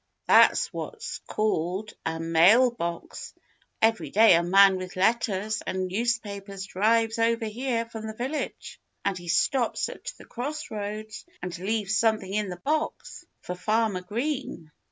[0.25, 3.35] That's what's called a mail box.
[3.83, 8.81] Every day a man with letters and newspapers drives over here from the village.
[9.05, 14.01] And he stops at the cross roads and leaves something in the box for Farmer
[14.01, 14.71] Green."